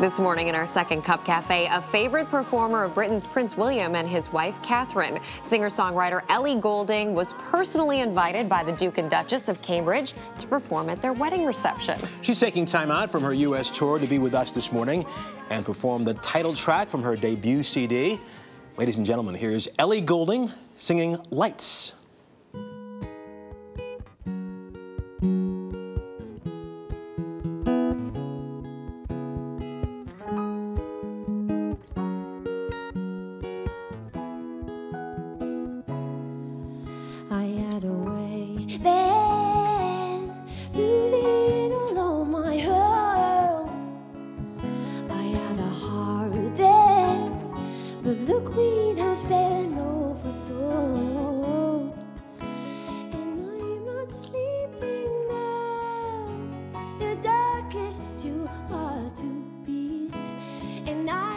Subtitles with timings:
[0.00, 4.08] This morning in our second Cup Cafe, a favorite performer of Britain's Prince William and
[4.08, 5.20] his wife Catherine.
[5.44, 10.88] Singer-songwriter Ellie Goulding was personally invited by the Duke and Duchess of Cambridge to perform
[10.88, 11.96] at their wedding reception.
[12.22, 13.70] She's taking time out from her U.S.
[13.70, 15.06] tour to be with us this morning
[15.50, 18.18] and perform the title track from her debut CD.
[18.76, 21.94] Ladies and gentlemen, here's Ellie Goulding singing Lights.
[38.84, 40.30] Then,
[40.74, 43.70] losing all of my hope.
[45.10, 47.32] I had a heart then,
[48.02, 51.92] but the queen has been overthrown.
[52.40, 56.28] And I'm not sleeping now.
[56.98, 59.24] The dark is too hard to
[59.64, 60.14] beat,
[60.86, 61.33] and I'm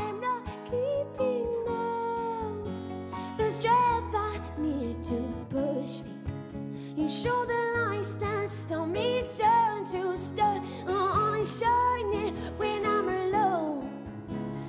[7.07, 10.61] You show the lights that stop me turn to stone.
[10.85, 13.89] Only shine it when I'm alone.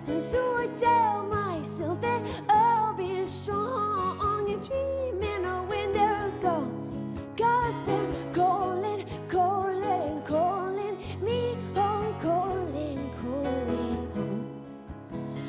[0.07, 7.19] And so I tell myself that I'll be strong and dreaming of when they're gone.
[7.37, 14.47] Cause they're calling, calling, calling me home, calling, calling home.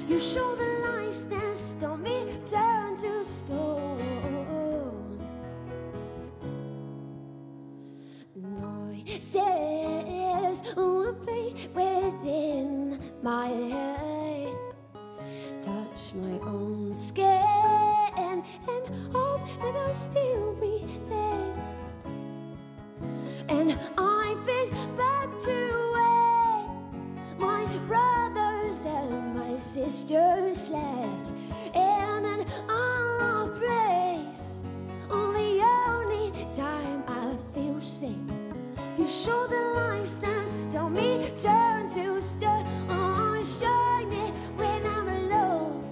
[0.08, 0.56] You show
[10.76, 14.54] Will play within my head.
[15.64, 17.26] Touch my own skin
[18.18, 18.44] and
[19.12, 21.54] hope that I'm still breathing.
[23.50, 25.58] And I think back to
[25.96, 31.34] when my brothers and my sisters left
[39.10, 42.64] show the lights that stop me turn to stone.
[42.90, 45.84] Oh, shine it when I'm alone.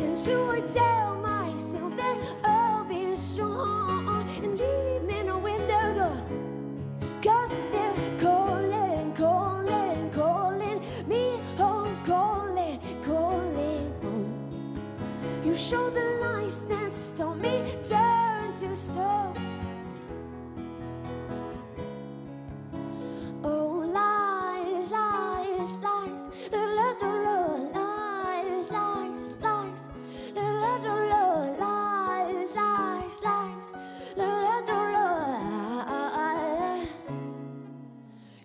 [0.00, 6.98] And so I tell myself that I'll be strong and dreaming of when they're gone.
[7.22, 15.40] Cause they're calling, calling, calling me home, calling, calling home.
[15.44, 19.13] You show the lights that stop me turn to stone.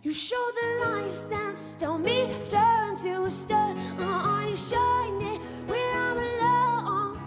[0.02, 3.78] You show the lights that stop me turn to stone.
[4.00, 7.20] I shine it when I'm alone,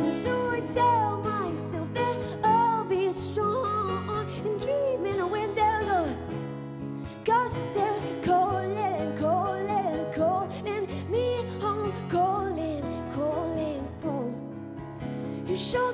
[0.00, 6.16] and so I tell myself that I'll be strong and dreaming when they're gone.
[7.24, 15.44] Cause they're calling, calling, calling me home, calling, calling home.
[15.48, 15.90] You show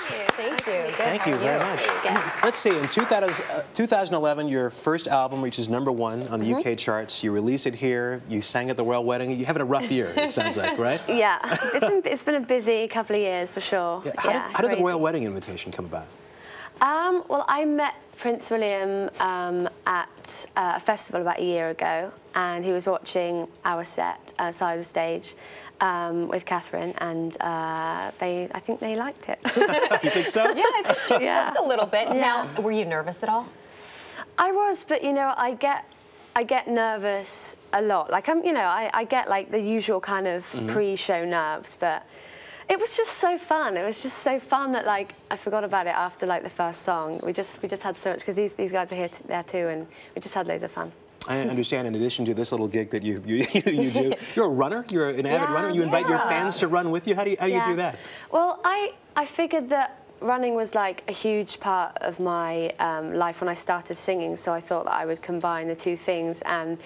[0.00, 0.30] Very nice.
[0.32, 0.72] Thank you.
[0.72, 0.94] Good.
[0.94, 1.82] Thank you very much.
[2.42, 6.76] Let's see, in 2000, uh, 2011, your first album reaches number one on the UK
[6.78, 7.22] charts.
[7.22, 8.22] You release it here.
[8.28, 9.30] You sang at the royal wedding.
[9.32, 11.00] You're having a rough year, it sounds like, right?
[11.08, 14.02] Yeah, it's been, it's been a busy couple of years for sure.
[14.04, 16.06] Yeah, How, Yeah, did, how did the royal wedding invitation come about?
[16.80, 22.12] Um, well, I met Prince William um, at uh, a festival about a year ago,
[22.34, 25.34] and he was watching our set uh, side of the stage
[25.80, 29.38] um, with Catherine, and uh, they, I think they liked it.
[30.04, 30.44] You think so?
[30.54, 31.50] Yeah, just, Yeah.
[31.50, 32.08] just a little bit.
[32.08, 32.46] Yeah.
[32.54, 33.48] Now, were you nervous at all?
[34.38, 35.84] I was, but you know, I get
[36.34, 38.10] I get nervous a lot.
[38.10, 42.04] Like I'm, you know, I, I get like the usual kind of pre-show nerves, but
[42.72, 43.76] it was just so fun.
[43.76, 46.80] It was just so fun that like I forgot about it after like the first
[46.82, 47.20] song.
[47.22, 49.42] We just we just had so much because these these guys were here t- there
[49.42, 50.90] too, and we just had loads of fun.
[51.28, 51.86] I understand.
[51.86, 53.36] In addition to this little gig that you you,
[53.66, 54.86] you do, you're a runner.
[54.88, 55.70] You're an avid Yeah, runner.
[55.70, 57.14] You invite your fans to run with you.
[57.14, 57.98] How do you how do you do that?
[58.30, 63.42] Well, I I figured that running was like a huge part of my um, life
[63.42, 66.78] when I started singing, so I thought that I would combine the two things and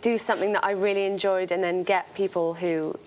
[0.00, 2.98] do something that I really enjoyed, and then get people who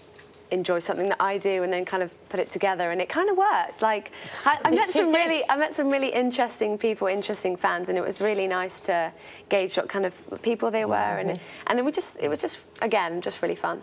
[0.51, 3.29] enjoy something that I do and then kind of put it together and it kind
[3.29, 3.81] of worked.
[3.81, 4.11] Like
[4.45, 8.03] I, I met some really I met some really interesting people interesting fans and it
[8.03, 9.11] was really nice to
[9.49, 13.21] gauge what kind of people they were and and was just it was just again
[13.21, 13.81] just really fun